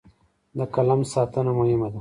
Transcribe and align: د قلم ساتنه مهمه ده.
د 0.57 0.59
قلم 0.73 1.01
ساتنه 1.13 1.51
مهمه 1.59 1.87
ده. 1.89 1.89